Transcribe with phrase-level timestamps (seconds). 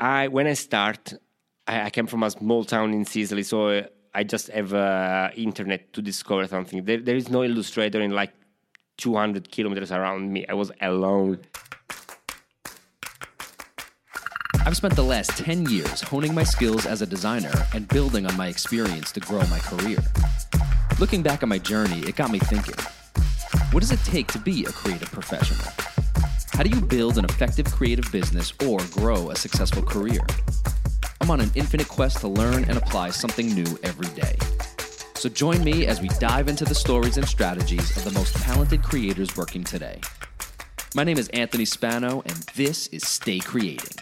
[0.00, 1.12] I when I start,
[1.66, 3.82] I, I came from a small town in Sicily, so uh,
[4.14, 6.84] I just have uh, internet to discover something.
[6.84, 8.32] There, there is no illustrator in like
[8.96, 10.46] 200 kilometers around me.
[10.48, 11.40] I was alone.
[14.66, 18.36] I've spent the last 10 years honing my skills as a designer and building on
[18.36, 19.98] my experience to grow my career.
[20.98, 22.76] Looking back on my journey, it got me thinking
[23.72, 25.89] what does it take to be a creative professional?
[26.60, 30.20] How do you build an effective creative business or grow a successful career?
[31.22, 34.36] I'm on an infinite quest to learn and apply something new every day.
[35.14, 38.82] So join me as we dive into the stories and strategies of the most talented
[38.82, 40.02] creators working today.
[40.94, 43.96] My name is Anthony Spano, and this is Stay Creating.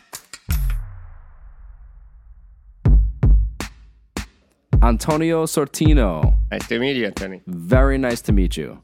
[4.83, 6.35] Antonio Sortino.
[6.51, 7.41] Nice to meet you, Anthony.
[7.47, 8.81] Very nice to meet you.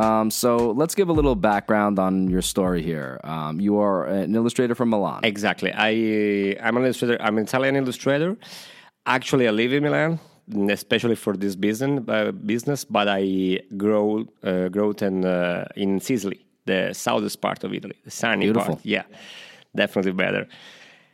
[0.00, 3.20] Um, so let's give a little background on your story here.
[3.24, 5.20] Um, you are an illustrator from Milan.
[5.24, 5.70] Exactly.
[5.74, 7.18] I I'm an illustrator.
[7.20, 8.36] I'm an Italian illustrator.
[9.06, 10.18] Actually, I live in Milan,
[10.70, 12.02] especially for this business.
[12.08, 17.72] Uh, business, but I grow uh, growth in uh, in Sicily, the southest part of
[17.74, 18.76] Italy, the sunny Beautiful.
[18.76, 18.86] part.
[18.86, 19.04] Yeah,
[19.74, 20.46] definitely better.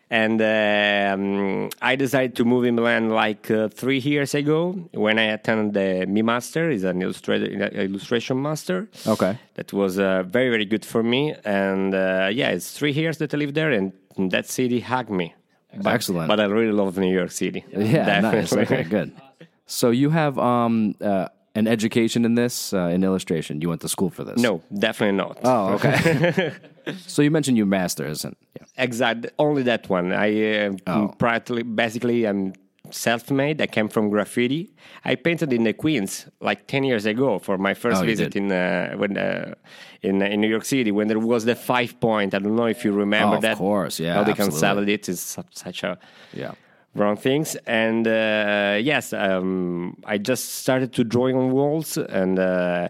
[0.09, 5.25] And um, I decided to move in Milan like uh, three years ago when I
[5.25, 8.89] attended the Mi Master, is an illustrator, illustration master.
[9.07, 9.37] Okay.
[9.55, 11.35] That was uh, very, very good for me.
[11.45, 13.93] And uh, yeah, it's three years that I live there, and
[14.31, 15.35] that city hugged me.
[15.77, 16.29] But, Excellent.
[16.29, 17.65] But I really love New York City.
[17.73, 18.51] Yeah, nice.
[18.51, 18.77] Definitely.
[18.77, 19.13] Okay, good.
[19.69, 21.27] So you have um, uh,
[21.57, 23.61] an education in this, uh, in illustration.
[23.63, 24.39] You went to school for this.
[24.49, 25.39] No, definitely not.
[25.43, 26.53] Oh, okay.
[27.07, 28.85] so you mentioned your master's, and yeah.
[28.85, 29.27] Exact.
[29.39, 30.13] Only that one.
[30.13, 30.29] I
[30.67, 31.15] uh, Oh.
[31.19, 32.53] practically, basically, I'm
[32.91, 33.61] self-made.
[33.61, 34.63] I came from graffiti.
[35.05, 38.53] I painted in the Queens like ten years ago for my first Oh, visit in
[38.53, 39.55] uh, when uh,
[40.03, 42.35] in in New York City when there was the five point.
[42.35, 43.57] I don't know if you remember Oh, of that.
[43.59, 44.61] course, yeah, How they absolutely.
[44.61, 45.21] canceled it is
[45.65, 45.99] such a
[46.33, 46.53] Yeah.
[46.99, 47.57] Wrong things.
[47.67, 52.89] And uh, yes, um, I just started to drawing on walls, and uh,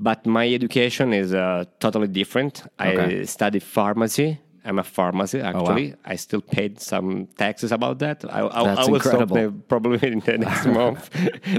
[0.00, 2.64] but my education is uh, totally different.
[2.78, 4.38] I studied pharmacy.
[4.64, 5.94] I'm a pharmacy actually.
[6.04, 8.24] I still paid some taxes about that.
[8.30, 9.36] I, I, That's I will stop incredible.
[9.36, 11.10] the- probably in the next month.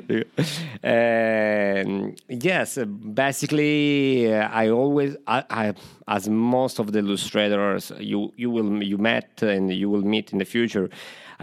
[0.86, 2.78] Um, yes,
[3.14, 5.74] basically, uh, I always, I, I,
[6.08, 10.40] as most of the illustrators you you will you met and you will meet in
[10.40, 10.90] the future,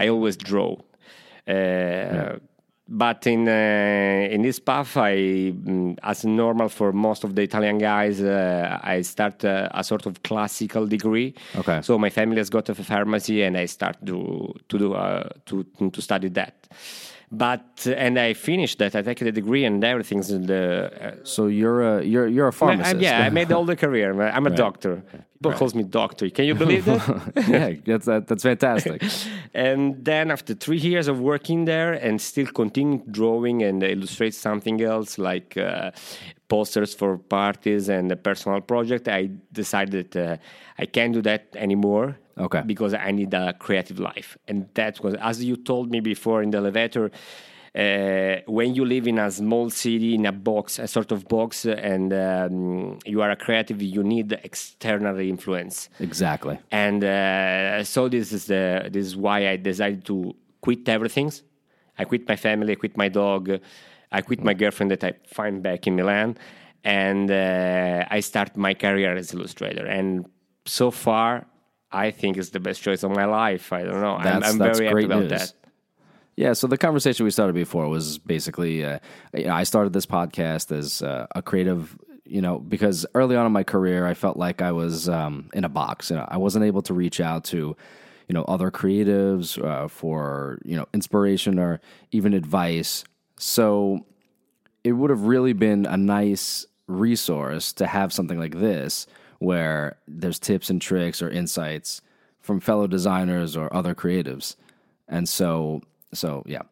[0.03, 0.71] I always draw.
[1.47, 2.39] Uh,
[2.93, 5.15] But in uh, in this path, I,
[5.53, 10.13] mm, as normal for most of the Italian guys, uh, I start a sort of
[10.23, 11.33] classical degree.
[11.55, 11.81] Okay.
[11.81, 14.87] So my family has got a pharmacy, and I start to to do
[15.45, 16.53] to to study that.
[17.33, 18.93] But and I finished that.
[18.93, 20.91] I take the degree and everything's in the.
[21.01, 23.01] Uh, So you're a you're you're a I- pharmacist.
[23.01, 24.11] yeah, I made all the career.
[24.21, 25.01] I'm a doctor.
[25.41, 26.29] People calls me doctor.
[26.29, 27.01] Can you believe that?
[27.47, 29.01] yeah, that's that, that's fantastic.
[29.53, 34.81] and then after three years of working there and still continue drawing and illustrate something
[34.81, 35.91] else like uh,
[36.47, 40.35] posters for parties and a personal project, I decided uh,
[40.77, 42.17] I can't do that anymore.
[42.41, 42.61] Okay.
[42.65, 46.51] Because I need a creative life, and that was as you told me before in
[46.51, 47.11] the elevator.
[47.73, 51.65] Uh, when you live in a small city in a box, a sort of box,
[51.65, 56.59] and um, you are a creative, you need external influence Exactly.
[56.69, 61.31] and uh, so this is the this is why I decided to quit everything.
[61.97, 63.49] I quit my family, I quit my dog,
[64.11, 66.37] I quit my girlfriend that I find back in Milan,
[66.83, 69.85] and uh, I start my career as illustrator.
[69.85, 70.25] And
[70.65, 71.45] so far,
[71.91, 73.73] I think it's the best choice of my life.
[73.73, 74.15] I don't know.
[74.15, 75.29] I'm, I'm that's very happy great about news.
[75.31, 75.53] that.
[76.37, 78.99] Yeah, so the conversation we started before was basically, uh,
[79.33, 83.45] you know, I started this podcast as uh, a creative, you know, because early on
[83.45, 86.09] in my career, I felt like I was um, in a box.
[86.09, 87.75] You know, I wasn't able to reach out to,
[88.27, 91.81] you know, other creatives uh, for, you know, inspiration or
[92.11, 93.03] even advice.
[93.37, 94.05] So
[94.83, 99.05] it would have really been a nice resource to have something like this
[99.41, 102.01] where there's tips and tricks or insights
[102.39, 104.55] from fellow designers or other creatives.
[105.07, 105.81] And so
[106.13, 106.63] so yeah.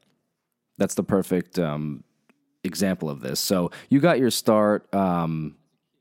[0.80, 2.06] That's the perfect um,
[2.64, 3.42] example of this.
[3.42, 5.58] So you got your start um,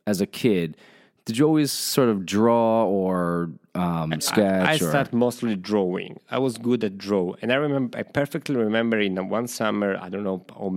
[0.06, 0.76] as a kid.
[1.24, 4.68] Did you always sort of draw or um, sketch?
[4.68, 6.20] I, I or, started mostly drawing.
[6.30, 7.98] I was good at draw, and I remember.
[7.98, 9.98] I perfectly remember in one summer.
[10.00, 10.70] I don't know, a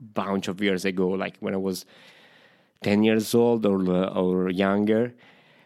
[0.00, 1.84] bunch of years ago, like when I was
[2.82, 3.78] ten years old or
[4.16, 5.14] or younger.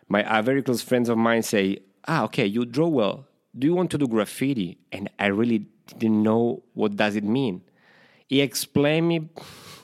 [0.09, 3.27] My uh, very close friends of mine say, "Ah, okay, you draw well.
[3.59, 5.67] Do you want to do graffiti?" And I really
[5.99, 7.63] didn't know what does it mean.
[8.29, 9.29] He explained me,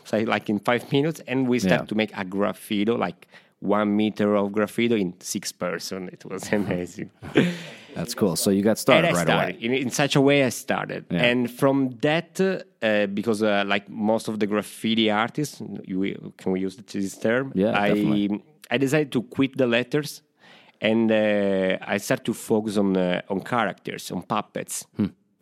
[0.04, 1.86] say like in five minutes, and we start Yeah.
[1.86, 3.28] to make a graffito, like
[3.60, 6.08] one meter of graffito in six person.
[6.12, 7.10] It was amazing.
[7.94, 8.36] That's cool.
[8.36, 9.64] So you got And started I right started away.
[9.64, 10.44] in, in such a way.
[10.44, 11.24] I started, Yeah.
[11.30, 16.60] and from that, uh, because uh, like most of the graffiti artists, you, can we
[16.60, 17.52] use this term?
[17.54, 18.42] Yeah, I definitely.
[18.70, 20.22] I decided to quit the letters,
[20.80, 24.86] and uh, I started to focus on uh, on characters, on puppets,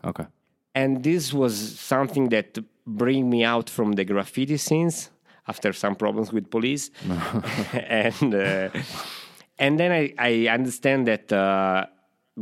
[0.04, 0.26] Okay.
[0.74, 5.10] and this was something that bring me out from the graffiti scenes
[5.46, 6.90] after some problems with police,
[7.72, 8.68] and uh,
[9.58, 11.86] and then I, I understand that uh,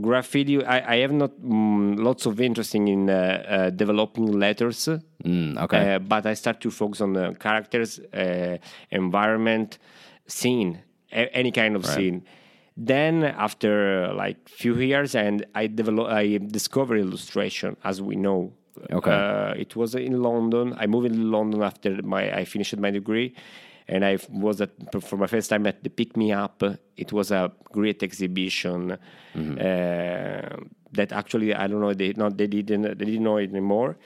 [0.01, 0.65] graffiti.
[0.65, 4.89] I, I have not mm, lots of interest in uh, uh, developing letters,
[5.25, 5.95] Mm, okay.
[5.95, 8.59] uh, but I start to focus on the characters, uh,
[8.91, 9.79] environment,
[10.27, 10.83] scene,
[11.13, 12.23] a- any kind of scene.
[12.77, 18.53] Then after uh, like few years, and I develop, I discovered illustration, as we know.
[18.93, 19.11] Okay.
[19.11, 20.75] Uh, it was in London.
[20.79, 23.35] I moved to London after my I finished my degree,
[23.89, 24.71] and I was at
[25.03, 26.63] for my first time at the Pick Me Up.
[26.97, 28.99] It was a great exhibition
[29.37, 29.59] Mm-hmm.
[29.61, 30.57] uh,
[30.93, 33.97] that actually I don't know they not they didn't they didn't know it anymore.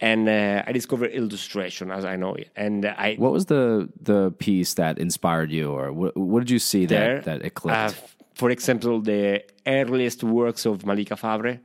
[0.00, 4.30] And uh, I discovered illustration as I know it, and I what was the the
[4.38, 7.76] piece that inspired you, or what, what did you see there that that it clicked?
[7.78, 7.92] uh,
[8.34, 11.60] for example, the earliest works of Malika Favre.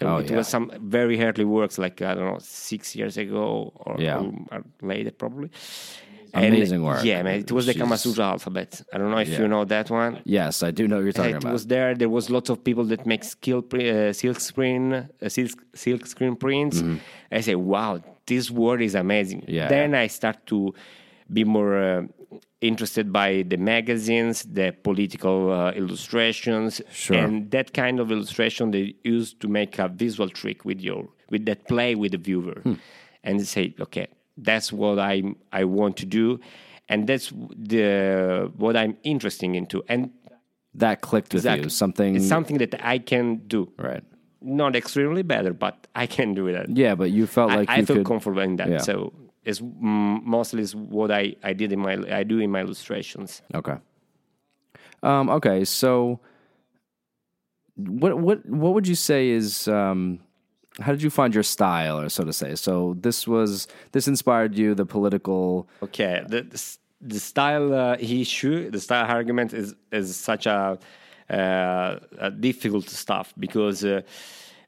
[0.00, 0.36] Oh, it yeah.
[0.38, 4.22] was some very early works, like I don't know, six years ago or, Yeah.
[4.50, 5.50] or later, probably.
[6.34, 7.04] Amazing work.
[7.04, 7.40] Yeah, man.
[7.40, 8.80] It was the She's- Kama Sutra alphabet.
[8.92, 9.40] I don't know if Yeah.
[9.40, 10.20] you know that one.
[10.24, 11.52] yes, I do know what you're talking it about.
[11.52, 11.94] was there.
[11.94, 16.36] There was lots of people that make skill uh, silk screen, uh, silk, silk screen
[16.36, 16.82] prints.
[17.30, 19.40] I say, wow, this word is amazing.
[19.42, 19.50] Mm-hmm.
[19.58, 20.72] Yeah, then I start to
[21.32, 22.02] be more uh,
[22.60, 27.16] interested by the magazines, the political uh, illustrations, Sure.
[27.18, 31.44] and that kind of illustration they use to make a visual trick with your with
[31.46, 32.74] that play with the viewer, Hmm.
[33.24, 34.06] and say, okay,
[34.36, 36.40] that's what I I want to do.
[36.88, 40.10] And that's the what I'm interested into, and
[40.74, 41.68] that clicked with you.
[41.68, 42.16] Something.
[42.16, 43.72] it's something that I can do.
[43.78, 44.04] right.
[44.44, 46.76] Not extremely better, but I can do that.
[46.76, 48.06] Yeah, but you felt like I you feel could.
[48.06, 48.68] comfortable in that.
[48.68, 48.78] Yeah.
[48.78, 49.12] So
[49.44, 53.40] it's mostly is what I, I did in my I do in my illustrations.
[53.54, 53.76] Okay.
[55.02, 56.20] Um, okay, so
[57.76, 60.20] what what what would you say is um,
[60.80, 62.54] how did you find your style, or so to say?
[62.54, 65.68] So this was this inspired you, the political.
[65.82, 70.78] Okay, the the, the style uh, issue, the style argument is is such a,
[71.30, 74.00] uh, a difficult stuff because uh,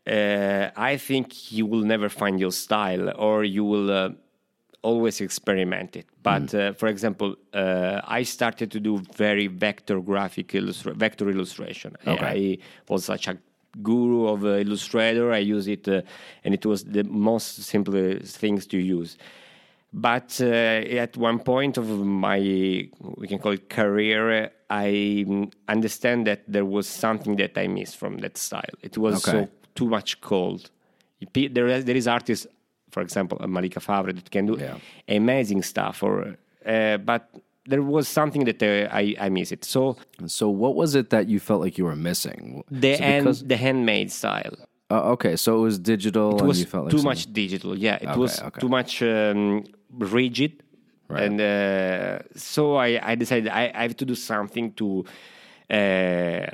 [0.07, 3.91] uh, I think you will never find your style, or you will.
[3.91, 4.11] Uh,
[4.87, 6.05] always experiment it.
[6.23, 6.55] But Mm.
[6.55, 11.97] uh, for example, uh, I started to do very vector graphic illustra- vector illustration.
[12.07, 12.27] I- Okay.
[12.27, 12.59] I
[12.93, 13.39] was such a
[13.83, 15.33] guru of uh, Illustrator.
[15.33, 16.03] I use it, uh,
[16.45, 19.17] and it was the most simple things to use.
[19.93, 25.25] But uh, at one point of my, we can call it career, I
[25.69, 28.75] understand that there was something that I missed from that style.
[28.83, 29.47] It was Okay.
[29.47, 30.71] so too much cold.
[31.33, 32.47] There is, there is artists,
[32.91, 34.79] for example, Malika Favre, that can do Yeah.
[35.09, 36.03] amazing stuff.
[36.03, 36.37] Or,
[36.67, 37.31] uh, but
[37.67, 39.65] there was something that uh, I, I miss it.
[39.65, 39.97] So
[40.27, 42.63] So what was it that you felt like you were missing?
[42.71, 44.55] the So hand, because- the handmade style.
[44.91, 47.33] uh, okay, so it was digital, It and was you felt like too some- much
[47.33, 47.77] digital.
[47.77, 48.61] Yeah, it Okay, was okay.
[48.61, 49.65] too much um,
[49.99, 50.53] rigid,
[51.09, 51.23] Right.
[51.25, 55.05] and uh, so I, I decided I, I have to do something to
[55.71, 56.47] uh,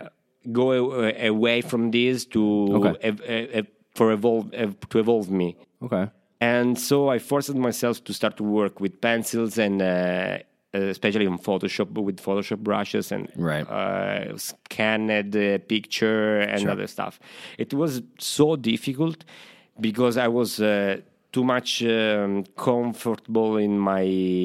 [0.52, 2.42] go a- away from this to
[2.76, 2.94] Okay.
[3.02, 5.56] ev- for evolve ev- to evolve me.
[5.82, 6.06] Okay,
[6.40, 10.38] And so I forced myself to start to work with pencils and uh,
[10.72, 13.66] especially on Photoshop with Photoshop brushes and Right.
[13.68, 17.18] uh, scanned the picture and other stuff.
[17.58, 19.24] It was so difficult
[19.80, 21.00] because I was uh,
[21.32, 24.02] too much um, comfortable in my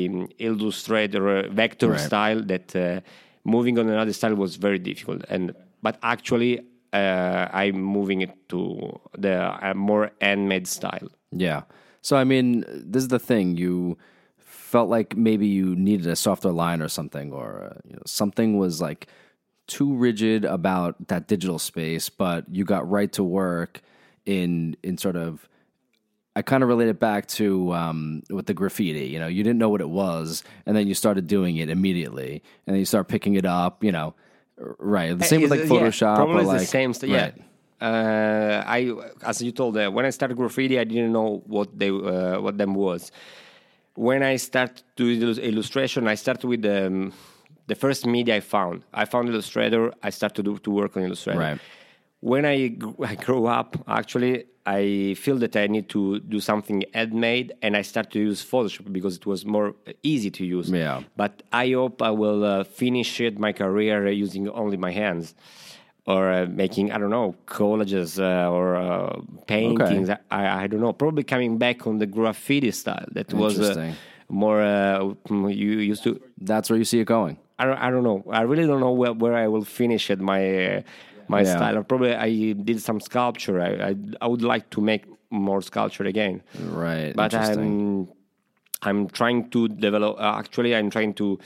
[0.10, 2.00] um, Illustrator uh, vector Right.
[2.00, 3.01] style that uh,
[3.44, 5.24] moving on another style was very difficult.
[5.29, 6.62] And but actually.
[6.94, 11.10] Uh, I'm moving it to the uh, more handmade style.
[11.32, 11.63] yeah.
[12.01, 13.58] So I mean, this is the thing.
[13.58, 13.98] You
[14.75, 18.58] felt like maybe you needed a softer line or something, or uh, you know, something
[18.58, 19.08] was like
[19.67, 23.79] too rigid about that digital space, but you got right to work
[24.25, 25.48] in in sort of.
[26.36, 29.05] I kind of relate it back to um, with the graffiti.
[29.05, 32.44] You know, you didn't know what it was, and then you started doing it immediately,
[32.67, 33.82] and then you start picking it up.
[33.82, 34.13] You know,
[34.77, 35.17] right?
[35.17, 36.94] The same with like Is- yeah, Photoshop probably or like the same.
[36.94, 37.22] St- yeah.
[37.22, 37.41] right.
[37.79, 38.91] Uh, I,
[39.25, 42.58] as you told, uh, when I started graffiti, I didn't know what they, uh, what
[42.58, 43.12] them was.
[43.96, 47.14] When I started to do illustration, I started with um,
[47.68, 48.84] the first media I found.
[48.94, 49.94] I found Illustrator.
[50.04, 51.40] I started to do to work on Illustrator.
[51.40, 51.60] Right.
[52.20, 57.54] When I, I grew up, actually, I feel that I need to do something handmade,
[57.62, 60.70] and I start to use Photoshop because it was more easy to use.
[60.70, 61.04] Yeah.
[61.16, 65.36] But I hope I will uh, finish it, my career uh, using only my hands.
[66.08, 70.10] Or uh, making I don't know collages uh, or uh, paintings.
[70.10, 70.94] I, I don't know.
[70.94, 73.74] Probably coming back on the graffiti style that was uh,
[74.30, 76.20] more uh, you used to.
[76.40, 77.38] That's where you see it going.
[77.58, 78.24] I don't, I don't know.
[78.30, 80.42] I really don't know where, where I will finish at my
[80.78, 80.82] uh,
[81.28, 81.56] my Yeah.
[81.56, 81.84] style.
[81.84, 83.60] Probably I did some sculpture.
[83.62, 86.44] I, I I would like to make more sculpture again.
[86.60, 87.14] Right.
[87.16, 88.10] But I'm
[88.84, 90.20] I'm trying to develop.
[90.20, 91.40] Uh, actually, I'm trying to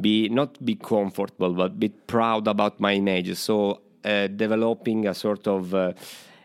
[0.00, 3.80] be not be comfortable, but be proud about my images So
[4.28, 5.92] developing a sort of uh,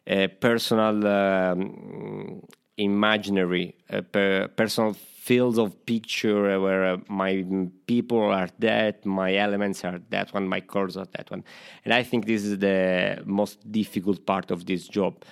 [0.07, 2.41] a personal um,
[2.77, 7.43] imaginary, uh, per, personal fields of picture uh, where uh, my
[7.87, 11.43] people are that, my elements are that one, my colors are that one,
[11.83, 15.23] and I think this is the most difficult part of this job.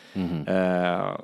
[0.48, 1.18] Uh,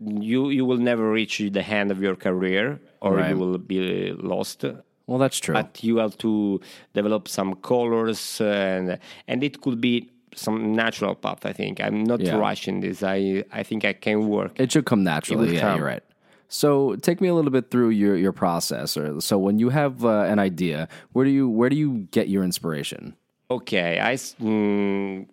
[0.00, 3.30] you you will never reach the end of your career, or Right.
[3.30, 4.64] you will be lost.
[5.06, 5.54] well, that's true.
[5.54, 6.60] But you have to
[6.94, 8.98] develop some colors, and
[9.28, 11.44] and it could be some natural path.
[11.46, 12.36] I think I'm not Yeah.
[12.36, 13.02] rushing this.
[13.02, 14.58] I I think I can work.
[14.60, 15.54] It should come naturally.
[15.54, 15.76] Yeah, come.
[15.76, 16.02] you're right.
[16.48, 18.96] So take me a little bit through your your process.
[18.96, 22.28] Or so when you have uh, an idea, where do you where do you get
[22.28, 23.16] your inspiration?
[23.50, 24.14] Okay, I.
[24.16, 25.26] mm,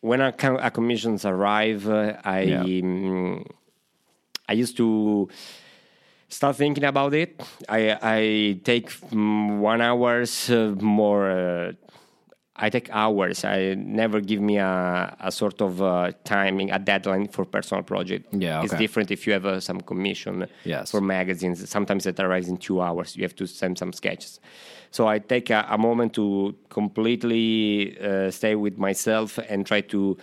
[0.00, 2.62] when a commissions arrive, uh, I Yeah.
[2.62, 3.44] mm,
[4.48, 5.28] I used to
[6.28, 7.42] start thinking about it.
[7.68, 11.74] I I take mm, one hours uh, more.
[12.58, 13.44] I take hours.
[13.44, 18.32] I never give me a, a sort of uh, timing, a deadline for personal project.
[18.32, 20.90] Yeah, it's different if you have uh, some commission Yes.
[20.90, 21.68] for magazines.
[21.68, 23.14] Sometimes it arrives in two hours.
[23.16, 24.40] You have to send some sketches.
[24.90, 30.16] So I take a, a moment to completely uh, stay with myself and try to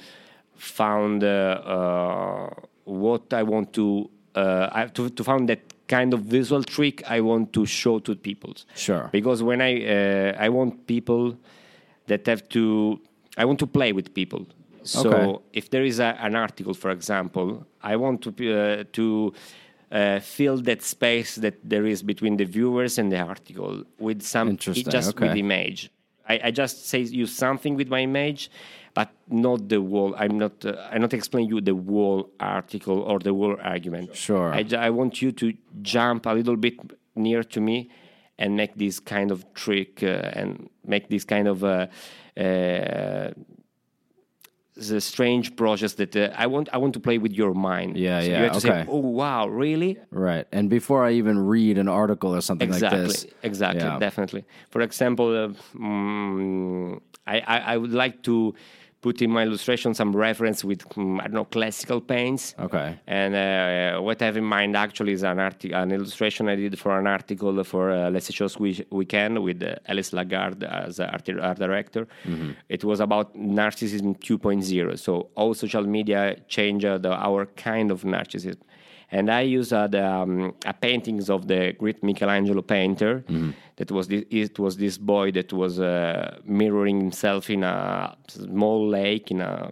[0.55, 2.49] found uh, uh,
[2.85, 7.03] what I want to, uh, I have to to find that kind of visual trick
[7.09, 8.53] I want to show to people.
[8.75, 9.09] Sure.
[9.11, 11.37] Because when I uh, I want people
[12.07, 13.00] that have to
[13.38, 14.45] I want to play with people.
[14.83, 15.43] So Okay.
[15.53, 19.33] if there is a, an article, for example, I want to uh, to
[19.91, 24.50] uh, fill that space that there is between the viewers and the article with some
[24.50, 25.89] Interesting, just with image.
[26.27, 28.50] I, I just say use something with my image,
[28.93, 30.15] but not the whole.
[30.17, 30.65] I'm not.
[30.65, 34.15] Uh, I'm not explaining you the whole article or the whole argument.
[34.15, 34.53] Sure.
[34.53, 36.75] I, I want you to jump a little bit
[37.15, 37.89] near to me
[38.39, 41.87] and make this kind of trick uh, and make this kind of uh,
[42.37, 43.31] uh,
[44.75, 46.67] the strange process that uh, I want.
[46.73, 47.95] I want to play with your mind.
[47.97, 48.83] Yeah, So yeah, You have to okay.
[48.83, 50.47] say, "Oh wow, really?" Right.
[50.51, 53.25] And before I even read an article or something exactly, like this.
[53.43, 53.99] exactly, Yeah.
[53.99, 54.45] definitely.
[54.71, 58.55] For example, uh, mm, I, I I would like to
[59.03, 62.55] put in my illustration some reference with mm, I don't know classical paints.
[62.67, 62.89] Okay.
[63.19, 66.79] And uh, what I have in mind actually is an article, an illustration I did
[66.83, 71.29] for an article for uh, Les Echos we- Weekend with uh, Alice Lagarde as art,
[71.50, 72.07] art director.
[72.75, 74.98] It was about narcissism 2.0.
[74.98, 78.62] So all social media changed the, our kind of narcissism.
[79.15, 83.24] And I used uh, the um, uh, paintings of the great Michelangelo painter.
[83.77, 88.79] That was this, it was this boy that was uh, mirroring himself in a small
[89.00, 89.72] lake in a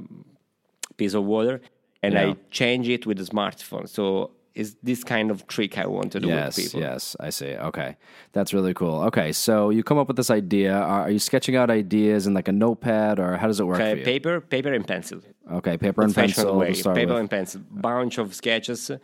[0.97, 1.55] piece of water
[2.03, 2.21] and Yeah.
[2.29, 3.87] I change it with a smartphone.
[3.87, 6.81] So it's this kind of trick I want to do Yes, with people.
[6.81, 7.55] yes, I see.
[7.55, 7.95] Okay,
[8.33, 9.01] that's really cool.
[9.03, 10.73] Okay, so you come up with this idea.
[10.73, 13.79] Are, are you sketching out ideas in like a notepad, or how does it work
[13.79, 14.03] Okay, for you?
[14.05, 15.21] paper, paper and pencil.
[15.51, 17.19] Okay, paper and pencil way, paper with.
[17.19, 17.61] and pencil.
[17.71, 18.91] Bunch of sketches.
[18.91, 18.97] Uh,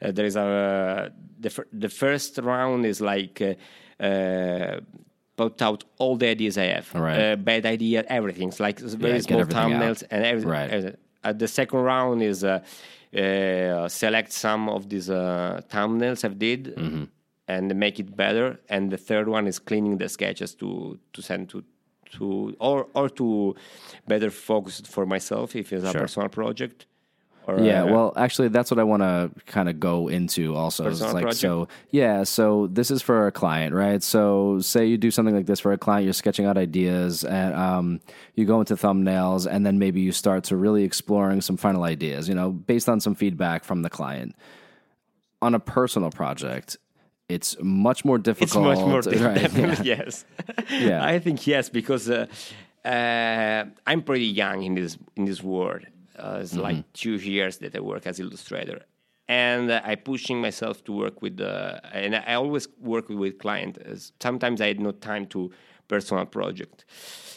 [0.00, 3.40] there is a the fir- the first round is like.
[3.42, 4.80] Uh, uh,
[5.36, 6.94] Put out all the ideas I have.
[6.94, 7.18] Right.
[7.32, 8.48] Uh, bad idea, everything.
[8.50, 9.82] It's like very get small everything out.
[9.82, 10.48] thumbnails and everything.
[10.48, 10.96] Right.
[11.24, 12.44] Uh, the second round is
[13.14, 17.04] uh, select some of these uh, thumbnails I've did Mm-hmm.
[17.48, 18.60] and make it better.
[18.68, 21.62] And the third one is cleaning the sketches to to send to
[22.16, 23.54] to or or to
[24.08, 26.00] better focus for myself if it's a Sure.
[26.02, 26.86] personal project.
[27.48, 30.54] Yeah, uh, well, actually, that's what I want to kind of go into.
[30.56, 31.36] Also, It's like project?
[31.36, 31.68] so.
[31.90, 34.02] Yeah, so this is for a client, right?
[34.02, 37.54] So, say you do something like this for a client, you're sketching out ideas, and
[37.54, 38.00] um,
[38.34, 42.28] you go into thumbnails, and then maybe you start to really exploring some final ideas,
[42.28, 44.34] you know, based on some feedback from the client.
[45.42, 46.78] On a personal project,
[47.28, 48.48] it's much more difficult.
[48.48, 49.34] it's much more right?
[49.40, 49.84] difficult.
[49.84, 49.96] yeah.
[50.04, 50.24] yes,
[50.70, 51.04] Yeah.
[51.04, 52.26] I think yes because uh,
[52.84, 55.82] uh, I'm pretty young in this in this world.
[56.18, 56.92] Uh, it's like Mm-hmm.
[56.92, 58.80] two years that I work as illustrator,
[59.28, 61.80] and uh, I pushing myself to work with the.
[61.92, 63.78] And I always work with client.
[64.20, 65.50] Sometimes I had no time to
[65.88, 66.84] personal project,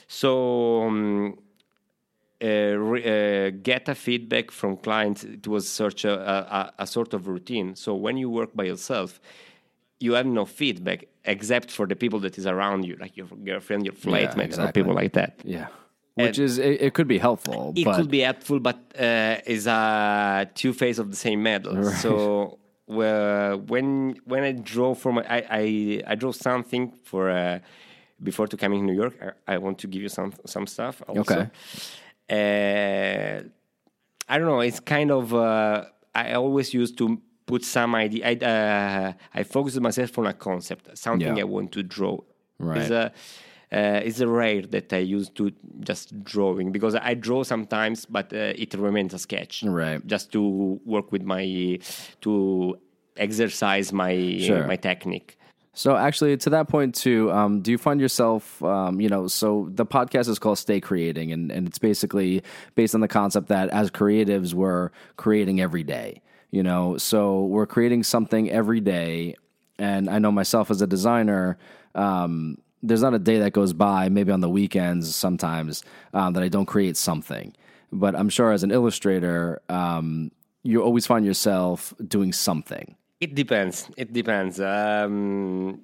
[0.07, 0.83] so.
[0.83, 1.39] Um,
[2.39, 5.23] uh, re, uh, get a feedback from clients.
[5.23, 7.75] It was such a, a, a sort of routine.
[7.75, 9.19] So when you work by yourself,
[9.99, 13.85] you have no feedback except for the people that is around you, like your girlfriend,
[13.85, 14.83] your flatmate, or exactly.
[14.83, 15.41] people like that.
[15.43, 15.67] yeah.
[16.25, 17.73] Which is it, it could be helpful.
[17.75, 21.75] it could be helpful, but uh, is a two face of the same medal.
[22.03, 22.57] So
[22.87, 27.59] well, when when I draw for my, I I, I draw something for uh,
[28.23, 29.15] before to coming to New York.
[29.47, 31.01] I, I want to give you some some stuff.
[31.07, 31.21] Also.
[31.21, 31.49] Okay.
[32.29, 33.43] Uh,
[34.29, 34.59] I don't know.
[34.61, 38.27] It's kind of uh, I always used to put some idea.
[38.27, 41.41] I uh, I focus myself on a concept, something Yeah.
[41.41, 42.19] I want to draw.
[42.59, 43.11] Right.
[43.71, 48.31] It's uh, it's rare that I use to just drawing because I draw sometimes, but
[48.33, 49.63] uh, it remains a sketch.
[49.63, 50.05] Right.
[50.07, 51.79] Just to work with my
[52.21, 52.77] to
[53.17, 54.65] exercise my Sure.
[54.67, 55.37] my technique.
[55.73, 59.69] So actually, to that point too, um, do you find yourself, um, you know, so
[59.71, 62.41] the podcast is called Stay Creating, and, and it's basically
[62.73, 66.21] based on the concept that as creatives, we're creating every day.
[66.49, 69.35] You know, so we're creating something every day,
[69.77, 71.59] and I know myself as a designer.
[71.93, 76.43] Um, there's not a day that goes by, maybe on the weekends sometimes, um, that
[76.43, 77.53] I don't create something.
[77.91, 80.31] But I'm sure as an illustrator, um,
[80.63, 82.95] you always find yourself doing something.
[83.19, 83.89] It depends.
[83.97, 84.59] It depends.
[84.59, 85.81] Um,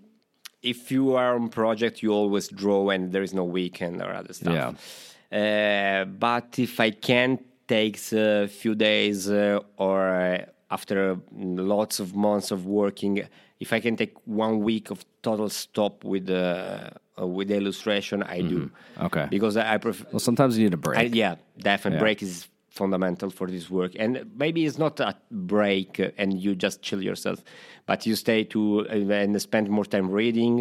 [0.62, 4.34] if you are on project, you always draw, and there is no weekend or other
[4.34, 4.54] stuff.
[5.32, 12.16] Uh, but if I can takes a few days uh, or uh, after lots of
[12.16, 13.28] months of working,
[13.64, 16.38] if I can take one week of total stop with uh,
[17.20, 18.60] uh, with the illustration, I do.
[19.08, 19.26] Okay.
[19.36, 20.06] Because I, I prefer.
[20.12, 21.00] Well, sometimes you need a break.
[21.00, 21.36] I, yeah,
[21.72, 21.98] definitely.
[21.98, 22.08] Yeah.
[22.08, 22.48] Break is
[22.82, 23.92] fundamental for this work.
[24.04, 25.14] And maybe it's not a
[25.56, 27.40] break uh, and you just chill yourself,
[27.90, 30.54] but you stay to uh, and spend more time reading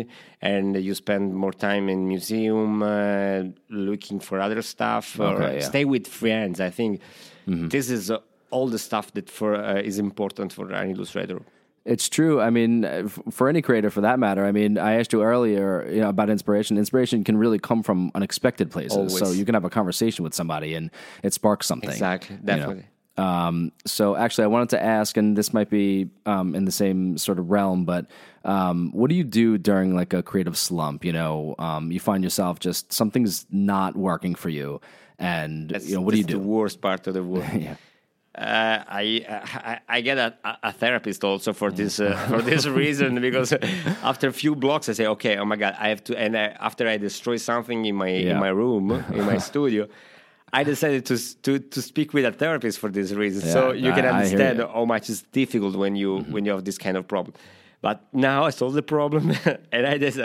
[0.50, 3.44] and you spend more time in museum uh,
[3.88, 5.60] looking for other stuff or yeah.
[5.72, 6.56] stay with friends.
[6.60, 7.00] I think
[7.48, 7.68] Mm-hmm.
[7.68, 8.18] this is uh,
[8.50, 11.40] all the stuff that for uh, is important for an illustrator.
[11.84, 12.40] It's true.
[12.40, 14.44] I mean, for any creator, for that matter.
[14.44, 16.78] I mean, I asked you earlier, you know, about inspiration.
[16.78, 19.18] Inspiration can really come from unexpected places.
[19.18, 20.90] So you can have a conversation with somebody, and
[21.24, 21.90] it sparks something.
[21.90, 22.56] Exactly, you know.
[22.56, 22.84] definitely.
[23.16, 27.18] Um, so actually, I wanted to ask, and this might be um, in the same
[27.18, 28.06] sort of realm, but
[28.44, 31.04] um, what do you do during like a creative slump?
[31.04, 34.80] You know, um, you find yourself just something's not working for you,
[35.18, 36.34] and That's, you know, what do you do?
[36.34, 37.48] The worst part of the world.
[37.54, 37.74] yeah.
[38.34, 43.20] Uh, I, I I get a, a therapist also for this uh, for this reason
[43.20, 43.52] because
[44.02, 46.44] after a few blocks I say okay oh my god I have to and I,
[46.58, 48.30] after I destroy something in my Yeah.
[48.32, 49.86] in my room in my studio
[50.50, 54.06] I decided to to to speak with a therapist for this reason so you can
[54.06, 54.66] I- I understand you.
[54.66, 57.34] How much it's difficult when you when you have this kind of problem
[57.82, 59.24] but now I solved the problem
[59.74, 60.18] and I just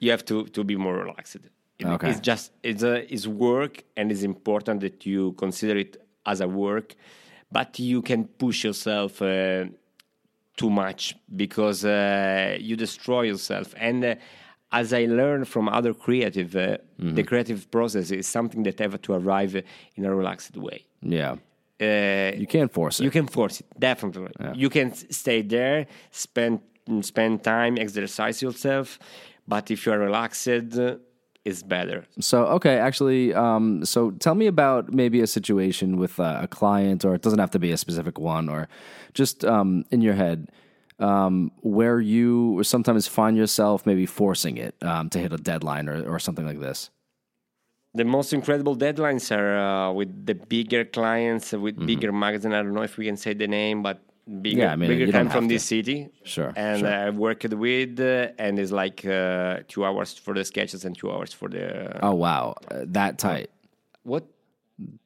[0.00, 2.10] you have to to be more relaxed It- Okay.
[2.10, 6.48] it's just it's a it's work and it's important that you consider it as a
[6.48, 6.94] work
[7.50, 9.64] but you can push yourself uh,
[10.56, 13.74] too much because uh, you destroy yourself.
[13.78, 14.14] And uh,
[14.72, 19.12] as i learned from other creative uh, the creative process is something that have to
[19.12, 19.54] arrive
[19.94, 20.84] in a relaxed way.
[21.02, 21.36] Yeah,
[21.80, 23.04] uh, you can't force it.
[23.04, 24.32] you can force it definitely.
[24.54, 26.60] You can stay there spend
[27.00, 28.98] spend time exercise yourself.
[29.48, 30.48] But if you are relaxed
[31.46, 36.40] it's better So okay, actually, um, so tell me about maybe a situation with uh,
[36.42, 38.68] a client, or it doesn't have to be a specific one, or
[39.14, 40.50] just um, in your head
[40.98, 46.02] um, where you sometimes find yourself maybe forcing it um, to hit a deadline or,
[46.08, 46.90] or something like this.
[47.94, 52.52] The most incredible deadlines are uh, with the bigger clients, with bigger magazine.
[52.52, 55.06] I don't know if we can say the name, but bigger, Yeah, I mean, bigger
[55.12, 55.68] don't from this to.
[55.68, 56.08] city.
[56.24, 56.88] Sure, And sure.
[56.88, 61.10] I worked with, uh, and it's like uh, two hours for the sketches and two
[61.10, 63.50] hours for the Oh wow, uh, that tight,
[64.02, 64.24] what?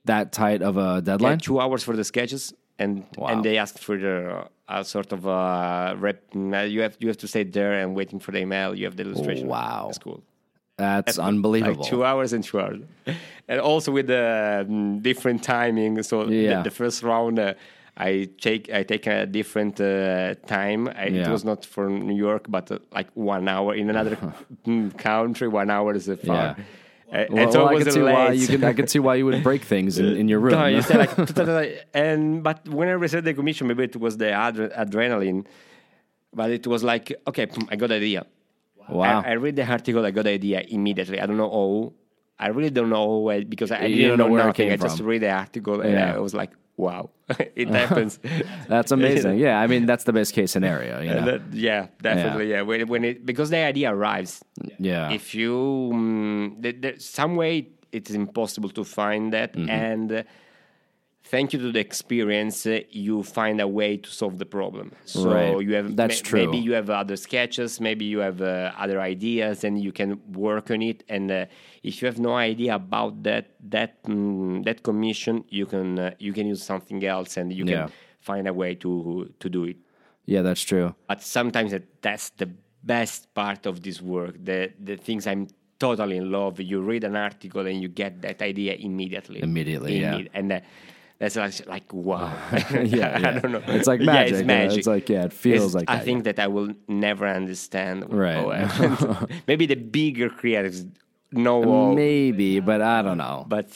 [0.05, 1.39] that tight of a Yeah, deadline.
[1.39, 3.29] two hours for the sketches, and Wow.
[3.29, 6.23] and they asked for the uh, sort of uh, rep.
[6.35, 8.75] uh, You have you have to stay there and waiting for the email.
[8.75, 9.47] You have the illustration.
[9.49, 9.85] Wow.
[9.89, 10.23] that's cool.
[10.77, 11.83] That's unbelievable.
[11.83, 12.81] Like two hours and two hours,
[13.49, 16.03] and also with the um, different timing.
[16.03, 16.63] So the- Yeah.
[16.63, 17.53] the, first round, uh,
[18.09, 18.11] I
[18.47, 20.81] take I take a different uh, time.
[20.89, 24.17] I, It was not for New York, but uh, like one hour in another
[25.09, 25.49] country.
[25.49, 26.37] One hour is uh, far.
[26.37, 26.55] Yeah.
[27.13, 28.65] Uh, well, and well, it I can see why you can.
[28.65, 30.53] I can see why you would break things in, in your room.
[30.55, 34.73] No, you like, and but when I received the commission, maybe it was the adre-
[34.85, 35.41] adrenaline,
[36.33, 38.27] but it was like, okay, I got idea.
[38.89, 39.23] wow.
[39.27, 41.21] I, I read the article, I got the idea immediately.
[41.21, 41.93] I don't know how.
[42.39, 43.09] I really don't know
[43.55, 44.71] because I, didn't know, know where it nothing.
[44.73, 45.07] I just from.
[45.07, 46.15] read the article and Yeah.
[46.15, 47.11] I was like, wow,
[47.63, 48.19] it happens.
[48.69, 49.39] that's amazing.
[49.47, 51.01] Yeah, I mean that's the best case scenario.
[51.01, 51.25] You know?
[51.31, 52.51] that- yeah, definitely.
[52.53, 54.33] Yeah, when, when it because the idea arrives.
[54.79, 55.11] yeah.
[55.19, 59.71] If you um, there, there, some way it is impossible to find that, Mm-hmm.
[59.71, 60.23] and uh,
[61.31, 64.87] thank you to the experience, uh, you find a way to solve the problem.
[65.05, 65.65] So Right.
[65.67, 66.41] you have That's true.
[66.41, 70.71] Maybe you have other sketches, maybe you have uh, other ideas, and you can work
[70.71, 71.05] on it.
[71.09, 71.47] And uh,
[71.83, 76.33] if you have no idea about that that mm, that commission, you can uh, you
[76.33, 77.73] can use something else, and you Yeah.
[77.87, 77.93] can
[78.31, 78.91] find a way to
[79.43, 79.77] to do it.
[80.27, 80.95] Yeah, that's true.
[81.09, 82.49] But sometimes that, that's the
[82.83, 84.35] best part of this work.
[84.45, 85.47] The the things I'm
[85.79, 86.61] totally in love.
[86.61, 89.41] You read an article and you get that idea immediately.
[89.43, 90.19] Immediately, yeah.
[90.19, 90.63] Immedi-
[91.21, 92.33] And uh, that's like, like wow.
[92.73, 92.81] yeah,
[93.19, 93.29] yeah.
[93.29, 93.63] I don't know.
[93.69, 94.33] It's like magic.
[94.33, 94.79] Yeah, it's magic.
[94.79, 98.13] It's like yeah, it feels It's- like I that, think that I will never understand.
[98.13, 98.67] Right.
[99.47, 100.91] Maybe the bigger creatives
[101.33, 101.69] know yeah.
[101.69, 103.45] all, maybe, but I don't know.
[103.49, 103.69] but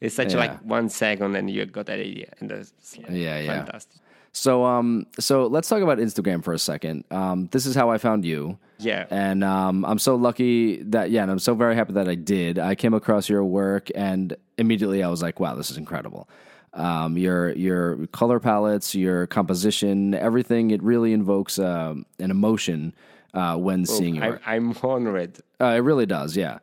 [0.00, 0.38] it's such Yeah.
[0.38, 2.72] like one second and you got that idea, and that's
[3.08, 3.64] Yeah, yeah.
[3.64, 4.00] fantastic.
[4.34, 7.04] So um, so let's talk about Instagram for a second.
[7.10, 8.58] Um, this is how I found you.
[8.78, 9.06] Yeah.
[9.10, 12.58] And um, I'm so lucky that yeah, and I'm so very happy that I did.
[12.58, 16.28] I came across your work and immediately I was like, wow, this is incredible.
[16.74, 20.70] Um, your your color palettes, your composition, everything.
[20.70, 22.94] It really invokes um, an emotion
[23.34, 24.56] uh, when seeing your I.
[24.56, 25.38] I'm honored.
[25.60, 26.58] Uh, it really does, yeah.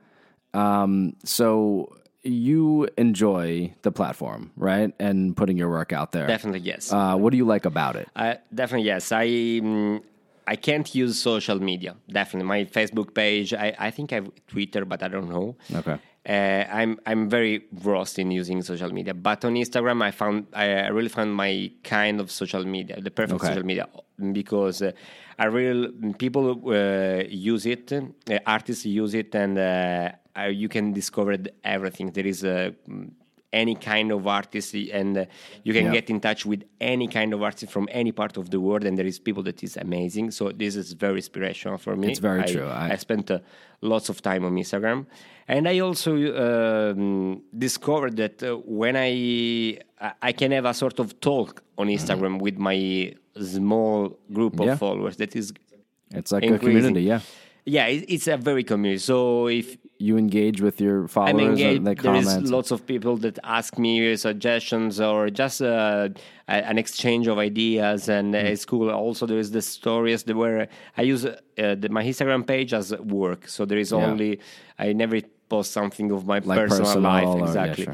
[0.54, 4.93] Um, so you enjoy the platform, right?
[5.00, 6.28] And putting your work out there.
[6.28, 6.91] Definitely yes.
[6.91, 8.10] Uh, what do you like about it?
[8.15, 9.12] Uh, definitely yes.
[9.12, 10.02] I mm,
[10.48, 11.95] I can't use social media.
[12.12, 13.54] Definitely my Facebook page.
[13.54, 15.56] I, I think I have Twitter, but I don't know.
[15.74, 15.98] Okay.
[16.27, 20.88] Uh, I'm I'm very rusty in using social media, but on Instagram I found I
[20.89, 23.47] really found my kind of social media, the perfect Okay.
[23.53, 23.88] social media,
[24.34, 24.91] because uh,
[25.39, 30.91] I really people uh, use it, uh, artists use it, and uh, uh, you can
[30.91, 32.12] discover everything.
[32.12, 32.75] There is a
[33.51, 35.25] any kind of artist, and uh,
[35.63, 35.91] you can Yeah.
[35.93, 38.97] get in touch with any kind of artist from any part of the world, and
[38.97, 40.31] there is people that is amazing.
[40.31, 42.09] So this is very inspirational for me.
[42.12, 42.67] It's very I- true.
[42.67, 43.39] I- I spent uh,
[43.81, 45.05] lots of time on Instagram,
[45.47, 46.12] and I also
[46.45, 49.79] um, discovered that uh, when I
[50.21, 54.75] I- can have a sort of talk on Instagram with my small group of Yeah.
[54.75, 55.15] followers.
[55.17, 55.53] That is,
[56.12, 57.21] It's like a community, yeah.
[57.65, 58.99] yeah, it's a very community.
[58.99, 61.83] So if You engage with your followers, I'm engaged.
[61.83, 62.49] they There is comment.
[62.49, 66.07] lots of people that ask me suggestions or just uh,
[66.47, 68.43] an exchange of ideas, and Mm.
[68.51, 68.89] it's cool.
[68.91, 71.35] Also, there is the stories where I use uh,
[71.81, 74.05] the, my Instagram page as work, so there is Yeah.
[74.05, 74.39] only
[74.79, 77.88] I never post something of my like personal, personal life or- yeah, exactly.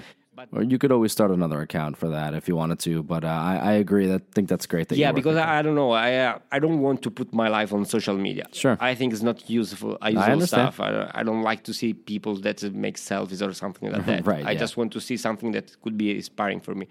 [0.51, 0.59] Sure.
[0.59, 3.03] or you could always start another account for that if you wanted to.
[3.03, 4.87] But uh, I, I agree that think that's great.
[4.89, 5.91] That Yeah, because I, I don't know.
[5.91, 8.45] I uh, I don't want to put my life on social media.
[8.51, 8.77] Sure.
[8.79, 9.97] I think it's not useful.
[10.01, 10.73] I useful understand.
[10.73, 10.79] stuff.
[10.79, 14.25] I, don't- I don't like to see people that make selfies or something like that.
[14.25, 14.59] Right, I yeah.
[14.59, 16.87] just want to see something that could be inspiring for me.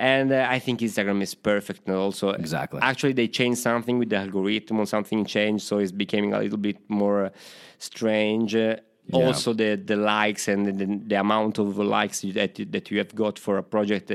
[0.00, 1.88] And uh, I think Instagram is perfect.
[1.88, 2.78] And also, Exactly.
[2.80, 6.56] Actually, they changed something with the algorithm, or something changed, so it's becoming a little
[6.58, 7.30] bit more uh,
[7.78, 8.54] strange.
[8.54, 8.76] Uh,
[9.08, 9.26] Yeah.
[9.26, 13.38] Also, the the likes and the, the amount of likes that that you have got
[13.38, 14.10] for a project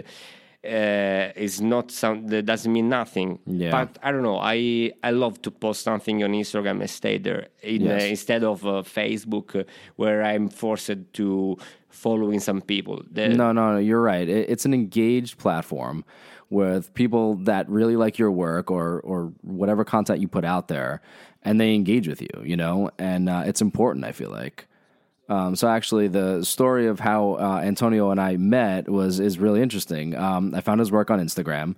[0.65, 3.39] uh, is not some that doesn't mean nothing.
[3.45, 3.71] Yeah.
[3.71, 4.37] But I don't know.
[4.39, 8.03] I I love to post something on Instagram and stay there in, Yes.
[8.03, 9.63] uh, instead of uh, Facebook, uh,
[9.97, 11.57] where I'm forced to
[11.89, 13.01] following some people.
[13.11, 14.27] The- No, no, no, you're right.
[14.27, 16.03] It, it's an engaged platform
[16.49, 21.01] with people that really like your work or or whatever content you put out there,
[21.43, 22.29] and they engage with you.
[22.43, 24.05] You know, and uh, it's important.
[24.05, 24.67] I feel like.
[25.29, 29.61] Um, so actually, the story of how uh, Antonio and I met was is really
[29.61, 30.15] interesting.
[30.15, 31.75] Um, I found his work on Instagram.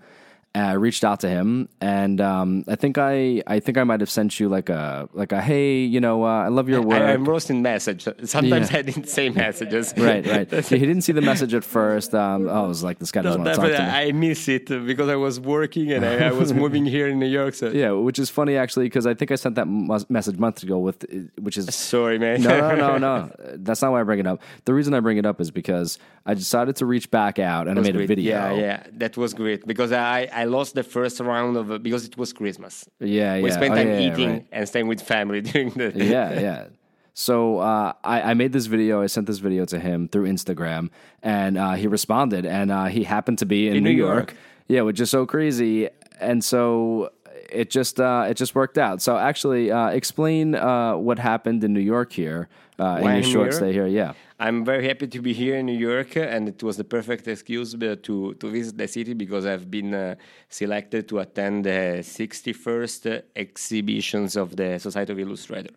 [0.56, 4.10] I reached out to him, and um, I think I I think I might have
[4.10, 7.02] sent you like a like a hey, you know, uh, I love your work.
[7.02, 8.04] I, I'm roasting message.
[8.24, 8.78] Sometimes Yeah.
[8.80, 9.94] I didn't say messages.
[9.98, 10.50] right, right.
[10.66, 12.16] he didn't see the message at first.
[12.16, 13.90] Um, oh, I was like, this guy doesn't No, want to talk to me.
[13.90, 17.28] I miss it because I was working and I, I was moving here in New
[17.28, 17.54] York.
[17.54, 19.68] So Yeah, which is funny actually because I think I sent that
[20.10, 21.06] message months ago with,
[21.40, 22.42] which is sorry, man.
[22.42, 23.32] no, no, no, no.
[23.58, 24.42] That's not why I bring it up.
[24.64, 27.78] The reason I bring it up is because I decided to reach back out and
[27.78, 28.32] I made a video.
[28.32, 32.18] Yeah, yeah, that was great because I, I lost the first round of because it
[32.18, 32.88] was Christmas.
[33.00, 33.56] yeah, We yeah.
[33.56, 34.48] spent Oh, time yeah, yeah, eating right.
[34.52, 36.66] and staying with family during the yeah, yeah.
[37.14, 39.02] So uh, I, I made this video.
[39.02, 40.90] I sent this video to him through Instagram,
[41.24, 42.46] and uh, he responded.
[42.46, 44.32] And uh, he happened to be in, New, New York.
[44.32, 44.36] York.
[44.68, 45.88] Yeah, which is so crazy.
[46.20, 47.12] And so
[47.52, 49.02] it just uh, it just worked out.
[49.02, 52.48] So actually, uh, explain uh, what happened in New York here
[52.80, 53.88] uh, in your short stay here.
[53.88, 54.14] Yeah.
[54.38, 57.74] I'm very happy to be here in New York, and it was the perfect excuse
[57.74, 60.16] uh, to to visit the city because I've been uh,
[60.50, 65.74] selected to attend the 61st exhibitions of the Society of Illustrator,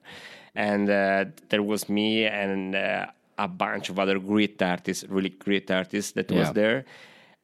[0.54, 3.06] and uh, there was me and uh,
[3.38, 6.38] a bunch of other great artists, really great artists that Yeah.
[6.40, 6.84] was there.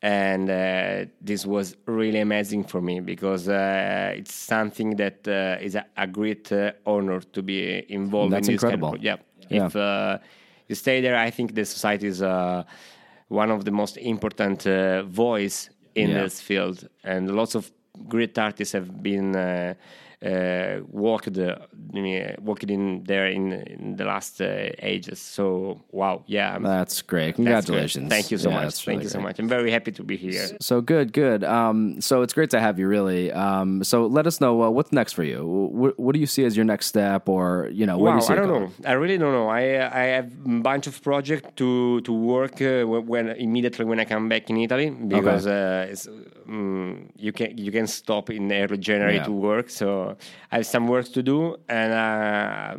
[0.04, 5.74] And uh, this was really amazing for me because uh, it's something that uh, is
[5.76, 8.90] a, a great uh, honor to be involved That's in this incredible.
[8.90, 9.16] kind of, yeah.
[9.48, 9.66] Yeah.
[9.66, 10.18] If uh,
[10.68, 12.64] you stay there, I think the society is uh,
[13.28, 16.22] one of the most important uh, voice in Yeah.
[16.22, 17.70] this field, and lots of
[18.08, 19.34] great artists have been
[20.24, 21.56] uh, walked uh,
[22.40, 25.18] walked in there in, in the last uh, ages.
[25.20, 26.66] So wow, yeah, That's great.
[26.88, 27.34] that's great.
[27.36, 28.08] Congratulations.
[28.08, 28.64] Thank you so Yeah, much.
[28.64, 29.38] that's Thank really you so much.
[29.38, 30.46] I'm very happy to be here.
[30.60, 31.44] So good, good.
[31.44, 33.32] Um, so it's great to have you, really.
[33.32, 35.44] Um, so let us know uh, what's next for you.
[35.46, 38.20] What, what do you see as your next step, or you know, where do Wow,
[38.20, 38.70] you see I don't know.
[38.86, 39.48] I really don't know.
[39.48, 44.00] I uh, I have a bunch of projects to to work uh, when immediately when
[44.00, 46.06] I come back in Italy because uh, it's,
[46.48, 49.24] um, you can you can stop in early January Yeah.
[49.24, 49.70] to work.
[49.70, 50.13] So
[50.52, 52.76] I have some work to do, and uh,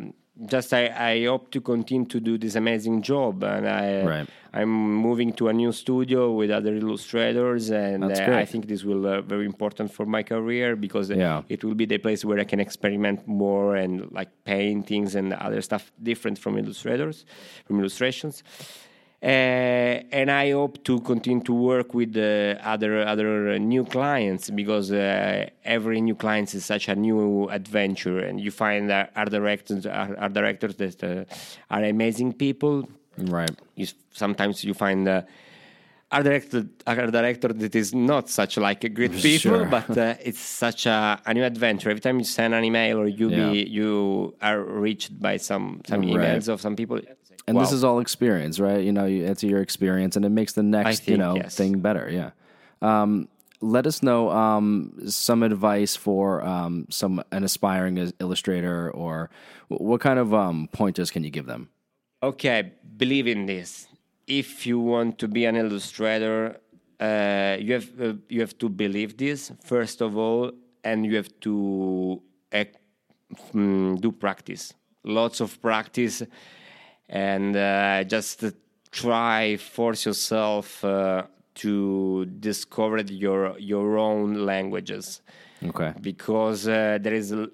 [0.47, 3.43] just I, I hope to continue to do this amazing job.
[3.43, 4.27] And I Right.
[4.57, 4.69] I'm
[5.09, 8.37] moving to a new studio with other illustrators, and uh.
[8.41, 11.41] I think this will uh, very important for my career because Yeah.
[11.49, 15.61] it will be the place where I can experiment more and like paintings and other
[15.61, 17.25] stuff different from illustrators,
[17.65, 18.43] from illustrations.
[19.25, 24.91] Uh, and I hope to continue to work with uh, other other new clients because
[24.91, 29.87] uh, every new client is such a new adventure, and you find that art directors
[29.87, 32.87] art, art directors that uh, are amazing people.
[33.17, 33.49] Right.
[33.75, 35.07] You, sometimes you find.
[35.07, 35.21] Uh,
[36.11, 39.65] art director, art director that is not such like a great people, Sure.
[39.65, 41.89] but uh, it's such a, a new adventure.
[41.89, 43.51] Every time you send an email or you Yeah.
[43.51, 46.11] be you are reached by some some Right.
[46.13, 46.99] emails of some people.
[47.47, 48.83] And this is all experience, right?
[48.83, 51.55] You know, you, it's your experience, and it makes the next, you know, yes.
[51.55, 52.09] thing better.
[52.11, 52.31] Yeah.
[52.81, 53.27] Um,
[53.61, 59.29] let us know um, some advice for um, some an aspiring illustrator, or
[59.67, 61.69] what kind of um, pointers can you give them?
[62.21, 63.87] Okay, believe in this.
[64.27, 66.57] If you want to be an illustrator,
[66.99, 70.51] uh, you have uh, you have to believe this first of all,
[70.83, 72.21] and you have to
[72.51, 72.77] act,
[73.53, 74.73] mm, do practice.
[75.03, 76.23] Lots of practice,
[77.09, 78.43] and uh, just
[78.91, 81.23] try force yourself uh,
[81.55, 85.21] to discover your your own languages.
[85.63, 85.93] Okay.
[86.01, 87.47] because uh, there is uh,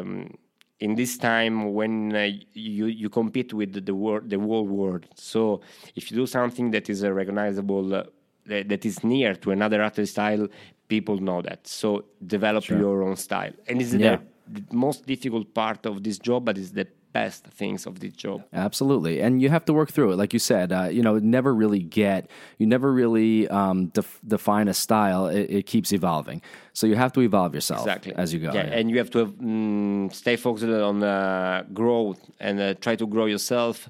[0.00, 0.34] um,
[0.80, 5.06] in this time when uh, you you compete with the, the world the whole world.
[5.14, 5.60] So
[5.94, 8.04] if you do something that is uh, recognizable uh,
[8.46, 10.48] that, is near to another artist style
[10.88, 11.66] people know that.
[11.66, 13.52] So develop your own style.
[13.68, 14.18] And it's Yeah.
[14.48, 18.12] the, the most difficult part of this job but it's the best things of this
[18.12, 20.72] job Absolutely, and you have to work through it, like you said.
[20.72, 22.20] Uh, you know, never really get,
[22.58, 25.26] you never really um, def- define a style.
[25.26, 28.52] It, it keeps evolving, so you have to evolve yourself exactly as you go.
[28.52, 28.78] Yeah, yeah.
[28.78, 33.06] and you have to have, mm, stay focused on uh, growth and uh, try to
[33.06, 33.88] grow yourself.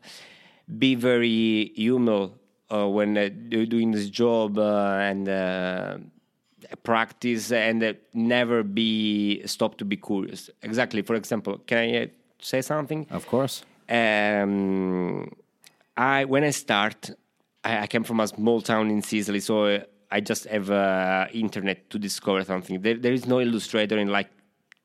[0.79, 2.27] Be very humble
[2.71, 5.99] uh, when uh, doing this job uh, and uh,
[6.83, 10.51] practice, and uh, never be stop to be curious.
[10.63, 11.03] Exactly.
[11.03, 12.11] For example, can I
[12.45, 13.07] say something?
[13.11, 13.65] Of course.
[13.89, 15.31] Um,
[15.97, 17.11] I when I start,
[17.63, 19.79] I, I came from a small town in Sicily, so uh,
[20.11, 22.81] I just have uh, internet to discover something.
[22.81, 24.31] There, there is no illustrator in like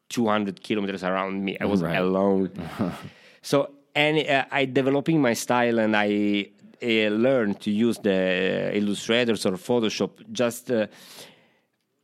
[0.10, 1.58] 200 kilometers around me.
[1.62, 1.98] I was Right.
[1.98, 2.52] alone.
[3.42, 6.50] so and uh, I developing my style, and I
[6.82, 6.88] uh,
[7.28, 10.72] learned to use the illustrators or Photoshop just.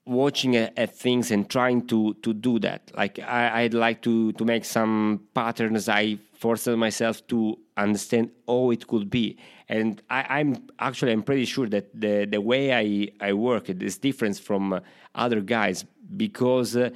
[0.07, 2.91] Watching at, at things and trying to to do that.
[2.95, 5.89] Like I, I'd like to to make some patterns.
[5.89, 9.35] I forced myself to understand how it could be,
[9.67, 13.97] and I, I'm actually I'm pretty sure that the the way I I work is
[13.97, 14.79] different from uh,
[15.15, 16.91] other guys because uh,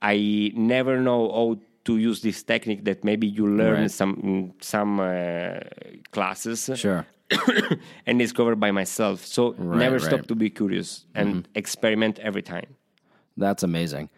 [0.00, 3.90] I never know how to use this technique that maybe you learn Right.
[3.90, 5.58] some some uh,
[6.12, 7.04] classes Sure.
[8.06, 9.24] and discover by myself.
[9.24, 10.02] So Right, never right.
[10.04, 10.14] Mm-hmm.
[10.14, 12.76] stop to be curious and experiment every time.
[13.36, 14.08] That's amazing.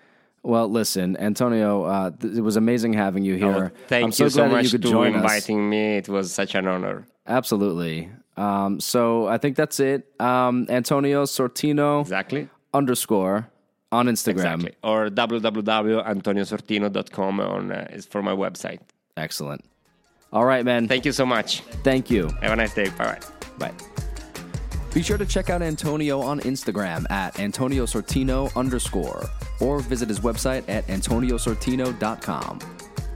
[0.42, 3.72] Well, listen, Antonio, uh, th- it was amazing having you here.
[3.74, 5.14] Oh, thank I'm so you so glad much you us.
[5.14, 5.96] inviting me.
[5.96, 7.04] It was such an honor.
[7.26, 8.10] Absolutely.
[8.36, 10.06] Um, so I think that's it.
[10.20, 12.48] Um, Antonio Sortino Exactly.
[12.74, 13.48] underscore
[13.90, 14.36] on Instagram.
[14.66, 14.72] Exactly.
[14.84, 18.80] Or www.antoniosortino.com on uh, is for my website.
[19.16, 19.64] Excellent.
[20.32, 20.88] All right, man.
[20.88, 21.60] Thank you so much.
[21.82, 22.28] Thank you.
[22.42, 22.88] Have a nice day.
[22.90, 23.18] Bye
[23.58, 23.70] bye.
[23.70, 23.74] Bye.
[24.92, 29.28] Be sure to check out Antonio on Instagram at Antonio Sortino underscore
[29.60, 32.58] or visit his website at antoniosortino.com.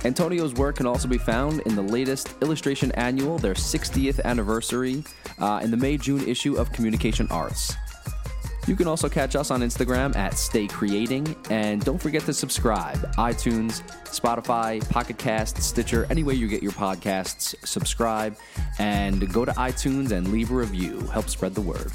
[0.04, 5.04] Antonio's work can also be found in the latest Illustration Annual, their 60th anniversary,
[5.38, 7.74] uh, in the May June issue of Communication Arts.
[8.66, 12.98] You can also catch us on Instagram at Stay Creating, and don't forget to subscribe.
[13.16, 18.36] iTunes, Spotify, Pocket Cast, Stitcher, any way you get your podcasts, subscribe
[18.78, 21.00] and go to iTunes and leave a review.
[21.12, 21.90] Help spread the word.